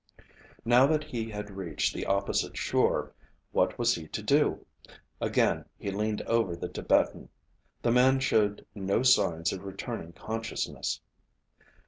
Now 0.65 0.87
that 0.87 1.03
he 1.03 1.29
had 1.29 1.51
reached 1.55 1.93
the 1.93 2.07
opposite 2.07 2.57
shore, 2.57 3.13
what 3.51 3.77
was 3.77 3.93
he 3.93 4.07
to 4.07 4.23
do? 4.23 4.65
Again 5.21 5.65
he 5.77 5.91
leaned 5.91 6.23
over 6.23 6.55
the 6.55 6.69
Tibetan. 6.69 7.29
The 7.83 7.91
man 7.91 8.19
showed 8.19 8.65
no 8.73 9.03
signs 9.03 9.53
of 9.53 9.63
returning 9.63 10.13
consciousness. 10.13 11.01